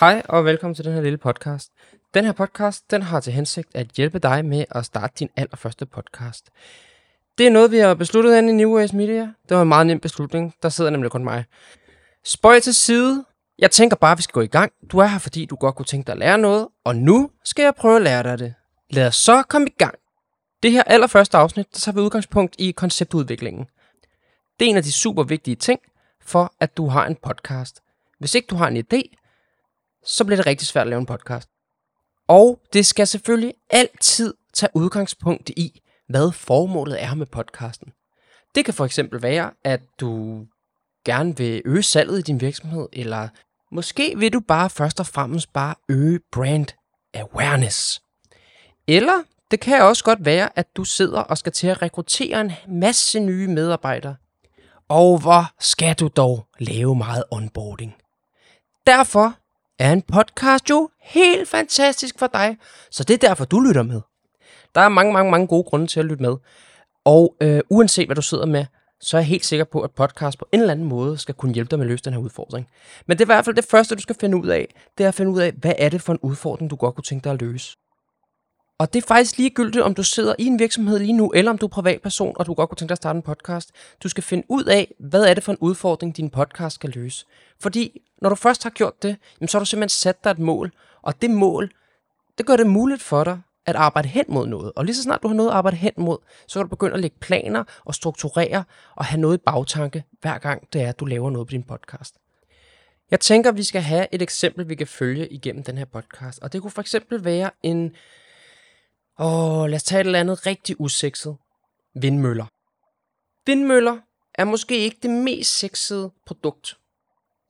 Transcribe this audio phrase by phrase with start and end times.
[0.00, 1.72] Hej og velkommen til den her lille podcast.
[2.14, 5.86] Den her podcast, den har til hensigt at hjælpe dig med at starte din allerførste
[5.86, 6.50] podcast.
[7.38, 9.20] Det er noget, vi har besluttet herinde i New Ways Media.
[9.20, 10.54] Det var en meget nem beslutning.
[10.62, 11.44] Der sidder nemlig kun mig.
[12.24, 13.24] Spøj til side.
[13.58, 14.72] Jeg tænker bare, at vi skal gå i gang.
[14.92, 16.68] Du er her, fordi du godt kunne tænke dig at lære noget.
[16.84, 18.54] Og nu skal jeg prøve at lære dig det.
[18.90, 19.94] Lad os så komme i gang.
[20.62, 23.66] Det her allerførste afsnit, der tager vi udgangspunkt i konceptudviklingen.
[24.60, 25.80] Det er en af de super vigtige ting,
[26.22, 27.80] for at du har en podcast.
[28.18, 29.18] Hvis ikke du har en idé,
[30.08, 31.48] så bliver det rigtig svært at lave en podcast.
[32.28, 37.92] Og det skal selvfølgelig altid tage udgangspunkt i, hvad formålet er med podcasten.
[38.54, 40.44] Det kan for eksempel være, at du
[41.04, 43.28] gerne vil øge salget i din virksomhed, eller
[43.72, 46.66] måske vil du bare først og fremmest bare øge brand
[47.14, 48.02] awareness.
[48.86, 52.52] Eller det kan også godt være, at du sidder og skal til at rekruttere en
[52.68, 54.16] masse nye medarbejdere.
[54.88, 57.94] Og hvor skal du dog lave meget onboarding?
[58.86, 59.34] Derfor
[59.78, 62.56] er en podcast jo helt fantastisk for dig,
[62.90, 64.00] så det er derfor, du lytter med.
[64.74, 66.36] Der er mange, mange, mange gode grunde til at lytte med.
[67.04, 68.66] Og øh, uanset hvad du sidder med,
[69.00, 71.54] så er jeg helt sikker på, at podcast på en eller anden måde skal kunne
[71.54, 72.68] hjælpe dig med at løse den her udfordring.
[73.06, 75.08] Men det er i hvert fald det første, du skal finde ud af, det er
[75.08, 77.32] at finde ud af, hvad er det for en udfordring, du godt kunne tænke dig
[77.32, 77.76] at løse.
[78.78, 81.58] Og det er faktisk ligegyldigt, om du sidder i en virksomhed lige nu, eller om
[81.58, 83.70] du er privatperson, og du godt kunne tænke dig at starte en podcast.
[84.02, 87.26] Du skal finde ud af, hvad er det for en udfordring, din podcast skal løse.
[87.60, 90.72] Fordi når du først har gjort det, så har du simpelthen sat dig et mål,
[91.02, 91.70] og det mål,
[92.38, 94.72] det gør det muligt for dig at arbejde hen mod noget.
[94.76, 96.94] Og lige så snart du har noget at arbejde hen mod, så kan du begynde
[96.94, 98.64] at lægge planer og strukturere
[98.96, 101.62] og have noget i bagtanke, hver gang det er, at du laver noget på din
[101.62, 102.14] podcast.
[103.10, 106.38] Jeg tænker, vi skal have et eksempel, vi kan følge igennem den her podcast.
[106.42, 107.92] Og det kunne for eksempel være en
[109.20, 111.36] Åh, lad os tage et eller andet rigtig usekset.
[111.94, 112.46] Vindmøller.
[113.46, 113.98] Vindmøller
[114.34, 116.78] er måske ikke det mest sexede produkt.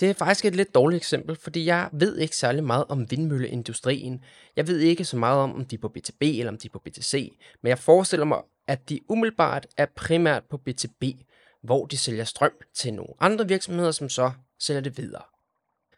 [0.00, 4.24] Det er faktisk et lidt dårligt eksempel, fordi jeg ved ikke særlig meget om vindmølleindustrien.
[4.56, 6.72] Jeg ved ikke så meget om, om de er på BTB eller om de er
[6.72, 7.32] på BTC,
[7.62, 11.04] men jeg forestiller mig, at de umiddelbart er primært på BTB,
[11.62, 15.22] hvor de sælger strøm til nogle andre virksomheder, som så sælger det videre.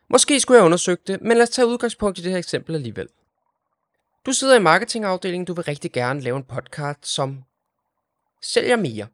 [0.08, 3.08] Måske skulle jeg undersøge det, men lad os tage udgangspunkt i det her eksempel alligevel.
[4.26, 7.42] Du sidder i marketingafdelingen, du vil rigtig gerne lave en podcast, som
[8.42, 9.06] sælger mere.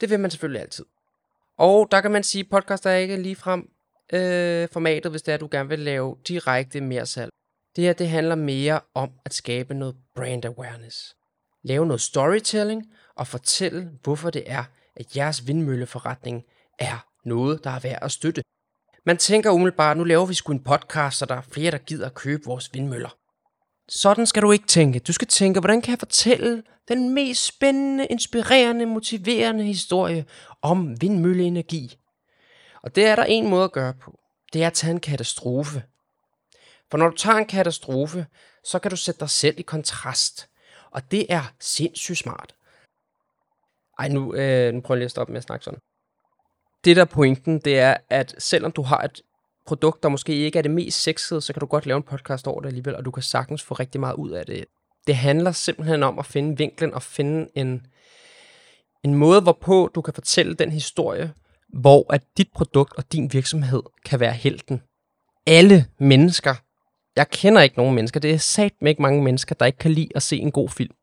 [0.00, 0.84] Det vil man selvfølgelig altid.
[1.58, 3.70] Og der kan man sige, at podcast er ikke ligefrem
[4.12, 7.30] øh, formatet, hvis det er, at du gerne vil lave direkte mere salg.
[7.76, 11.16] Det her, det handler mere om at skabe noget brand awareness.
[11.62, 12.82] Lave noget storytelling
[13.16, 14.64] og fortælle, hvorfor det er,
[14.96, 16.44] at jeres vindmølleforretning
[16.78, 18.42] er noget, der er værd at støtte.
[19.06, 22.06] Man tænker umiddelbart, nu laver vi sgu en podcast, så der er flere, der gider
[22.06, 23.16] at købe vores vindmøller.
[23.88, 24.98] Sådan skal du ikke tænke.
[24.98, 30.24] Du skal tænke, hvordan kan jeg fortælle den mest spændende, inspirerende, motiverende historie
[30.62, 31.98] om vindmølleenergi?
[32.82, 34.18] Og det er der en måde at gøre på.
[34.52, 35.82] Det er at tage en katastrofe.
[36.90, 38.26] For når du tager en katastrofe,
[38.64, 40.48] så kan du sætte dig selv i kontrast.
[40.90, 42.54] Og det er sindssygt smart.
[43.98, 45.80] Ej, nu, øh, nu prøver jeg lige at stoppe med at snakke sådan.
[46.84, 49.22] Det der pointen, det er, at selvom du har et
[49.66, 52.46] produkt, der måske ikke er det mest sexede, så kan du godt lave en podcast
[52.46, 54.64] over det alligevel, og du kan sagtens få rigtig meget ud af det.
[55.06, 57.86] Det handler simpelthen om at finde vinklen og finde en,
[59.04, 61.32] en måde, hvorpå du kan fortælle den historie,
[61.68, 64.82] hvor at dit produkt og din virksomhed kan være helten.
[65.46, 66.54] Alle mennesker,
[67.16, 69.90] jeg kender ikke nogen mennesker, det er sat med ikke mange mennesker, der ikke kan
[69.90, 70.94] lide at se en god film.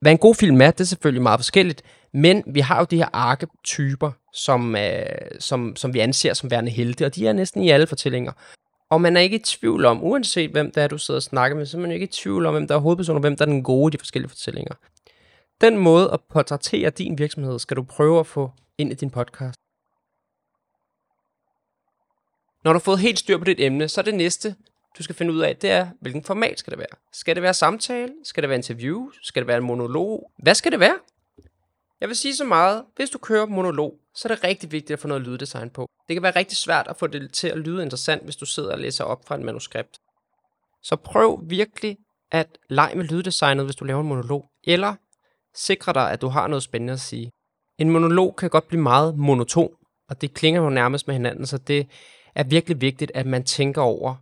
[0.00, 1.82] Hvad en god film er, det er selvfølgelig meget forskelligt,
[2.12, 5.04] men vi har jo de her arketyper, som, øh,
[5.38, 8.32] som, som vi anser som værende helte, og de er næsten i alle fortællinger.
[8.90, 11.56] Og man er ikke i tvivl om, uanset hvem det er, du sidder og snakker
[11.56, 13.50] med, så er man ikke i tvivl om, hvem der er hovedpersoner, hvem der er
[13.50, 14.74] den gode i de forskellige fortællinger.
[15.60, 19.60] Den måde at portrættere din virksomhed, skal du prøve at få ind i din podcast.
[22.64, 24.54] Når du har fået helt styr på dit emne, så er det næste,
[24.98, 26.96] du skal finde ud af, det er, hvilken format skal det være.
[27.12, 28.12] Skal det være samtale?
[28.24, 29.10] Skal det være interview?
[29.22, 30.30] Skal det være en monolog?
[30.38, 30.98] Hvad skal det være?
[32.00, 34.98] Jeg vil sige så meget, hvis du kører monolog, så er det rigtig vigtigt at
[34.98, 35.88] få noget lyddesign på.
[36.08, 38.72] Det kan være rigtig svært at få det til at lyde interessant, hvis du sidder
[38.72, 39.98] og læser op fra et manuskript.
[40.82, 41.98] Så prøv virkelig
[42.30, 44.94] at lege med lyddesignet, hvis du laver en monolog, eller
[45.54, 47.30] sikre dig, at du har noget spændende at sige.
[47.78, 49.70] En monolog kan godt blive meget monoton,
[50.08, 51.88] og det klinger jo nærmest med hinanden, så det
[52.34, 54.14] er virkelig vigtigt, at man tænker over,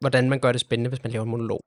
[0.00, 1.60] hvordan man gør det spændende, hvis man laver en monolog.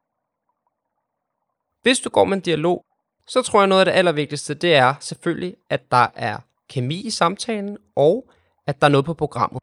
[1.82, 2.86] Hvis du går med en dialog,
[3.28, 6.38] så tror jeg noget af det allervigtigste, det er selvfølgelig, at der er
[6.70, 8.30] kemi i samtalen, og
[8.68, 9.60] at der er noget på programmet.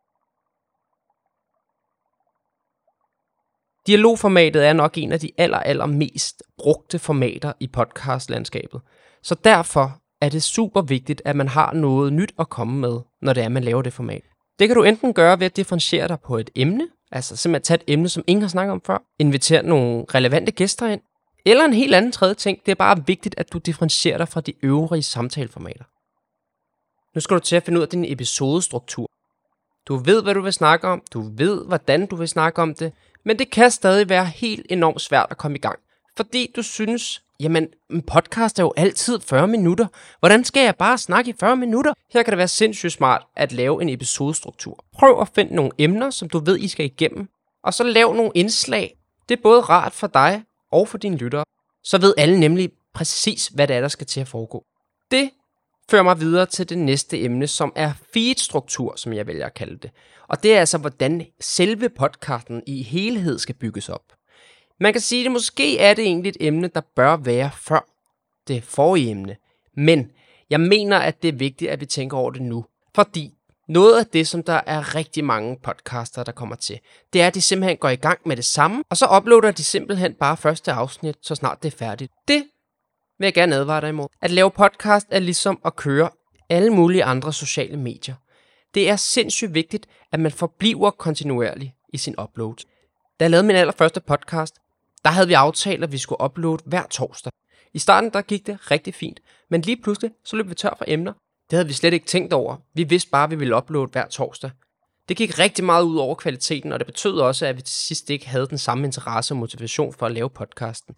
[3.87, 8.81] Dialogformatet er nok en af de aller, aller mest brugte formater i podcastlandskabet.
[9.23, 13.33] Så derfor er det super vigtigt, at man har noget nyt at komme med, når
[13.33, 14.23] det er, man laver det format.
[14.59, 17.77] Det kan du enten gøre ved at differentiere dig på et emne, Altså simpelthen tage
[17.89, 21.01] et emne, som ingen har snakket om før, invitere nogle relevante gæster ind,
[21.45, 22.59] eller en helt anden tredje ting.
[22.67, 25.85] Det er bare vigtigt, at du differentierer dig fra de øvrige samtaleformater.
[27.15, 29.07] Nu skal du til at finde ud af din episodestruktur.
[29.89, 32.93] Du ved, hvad du vil snakke om, du ved, hvordan du vil snakke om det,
[33.25, 35.79] men det kan stadig være helt enormt svært at komme i gang.
[36.17, 39.87] Fordi du synes, jamen, en podcast er jo altid 40 minutter.
[40.19, 41.93] Hvordan skal jeg bare snakke i 40 minutter?
[42.13, 44.85] Her kan det være sindssygt smart at lave en episodestruktur.
[44.93, 47.29] Prøv at finde nogle emner, som du ved, I skal igennem,
[47.65, 48.97] og så lav nogle indslag.
[49.29, 51.45] Det er både rart for dig og for dine lyttere.
[51.85, 54.65] Så ved alle nemlig præcis, hvad det er, der skal til at foregå.
[55.11, 55.31] Det
[55.91, 59.77] fører mig videre til det næste emne, som er feedstruktur, som jeg vælger at kalde
[59.77, 59.91] det.
[60.29, 64.05] Og det er altså, hvordan selve podcasten i helhed skal bygges op.
[64.81, 67.89] Man kan sige, at det måske er det egentlig et emne, der bør være før
[68.49, 69.37] det forrige emne.
[69.77, 70.11] Men
[70.51, 72.65] jeg mener, at det er vigtigt, at vi tænker over det nu.
[72.95, 73.35] Fordi
[73.71, 76.81] noget af det, som der er rigtig mange podcaster, der kommer til,
[77.13, 79.65] det er, at de simpelthen går i gang med det samme, og så uploader de
[79.65, 82.13] simpelthen bare første afsnit, så snart det er færdigt.
[82.29, 82.45] Det
[83.19, 84.09] vil jeg gerne advare dig imod.
[84.23, 86.11] At lave podcast er ligesom at køre
[86.49, 88.15] alle mulige andre sociale medier.
[88.75, 92.57] Det er sindssygt vigtigt, at man forbliver kontinuerlig i sin upload.
[93.21, 94.55] Da jeg lavede min allerførste podcast,
[95.05, 97.33] der havde vi aftalt, at vi skulle uploade hver torsdag.
[97.75, 99.21] I starten der gik det rigtig fint,
[99.51, 101.13] men lige pludselig så løb vi tør for emner.
[101.51, 102.57] Det havde vi slet ikke tænkt over.
[102.75, 104.51] Vi vidste bare, at vi ville uploade hver torsdag.
[105.09, 108.11] Det gik rigtig meget ud over kvaliteten, og det betød også, at vi til sidst
[108.11, 110.95] ikke havde den samme interesse og motivation for at lave podcasten.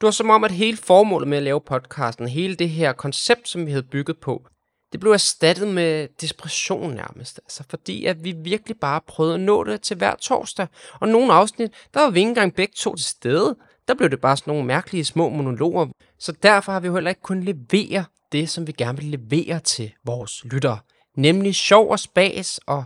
[0.00, 3.48] Det var som om, at hele formålet med at lave podcasten, hele det her koncept,
[3.48, 4.46] som vi havde bygget på,
[4.92, 7.40] det blev erstattet med desperation nærmest.
[7.44, 10.66] Altså fordi, at vi virkelig bare prøvede at nå det til hver torsdag.
[11.00, 13.56] Og nogle afsnit, der var vi ikke engang begge to til stede.
[13.88, 15.86] Der blev det bare sådan nogle mærkelige små monologer.
[16.18, 19.60] Så derfor har vi jo heller ikke kunnet levere det, som vi gerne vil levere
[19.60, 20.78] til vores lyttere.
[21.16, 22.84] Nemlig sjov og spas og